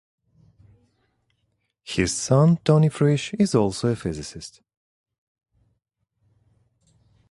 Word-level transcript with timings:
His 1.83 2.11
son, 2.11 2.57
Tony 2.63 2.89
Frisch, 2.89 3.35
is 3.35 3.53
also 3.53 3.89
a 3.89 3.95
physicist. 3.95 4.61